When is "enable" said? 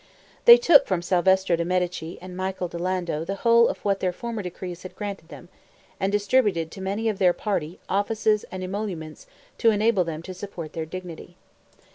9.69-10.03